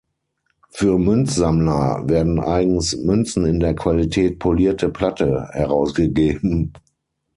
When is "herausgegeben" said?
5.53-6.73